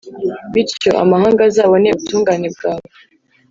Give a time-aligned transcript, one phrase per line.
[0.53, 2.87] bityo, amahanga azabone ubutungane bwawe,